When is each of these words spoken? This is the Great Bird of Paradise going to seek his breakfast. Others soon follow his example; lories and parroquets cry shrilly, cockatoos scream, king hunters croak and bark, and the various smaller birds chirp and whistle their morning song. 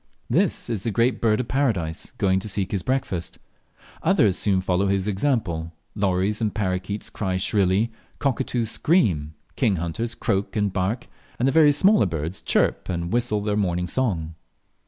This 0.31 0.67
is 0.67 0.81
the 0.81 0.89
Great 0.89 1.21
Bird 1.21 1.39
of 1.41 1.47
Paradise 1.47 2.11
going 2.17 2.39
to 2.39 2.49
seek 2.49 2.71
his 2.71 2.81
breakfast. 2.81 3.37
Others 4.01 4.35
soon 4.35 4.59
follow 4.59 4.87
his 4.87 5.07
example; 5.07 5.73
lories 5.93 6.41
and 6.41 6.55
parroquets 6.55 7.11
cry 7.11 7.37
shrilly, 7.37 7.91
cockatoos 8.17 8.71
scream, 8.71 9.35
king 9.55 9.75
hunters 9.75 10.15
croak 10.15 10.55
and 10.55 10.73
bark, 10.73 11.05
and 11.37 11.47
the 11.47 11.51
various 11.51 11.77
smaller 11.77 12.07
birds 12.07 12.41
chirp 12.41 12.89
and 12.89 13.13
whistle 13.13 13.41
their 13.41 13.55
morning 13.55 13.87
song. 13.87 14.33